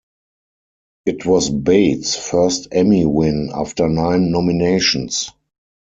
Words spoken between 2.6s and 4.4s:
Emmy win after nine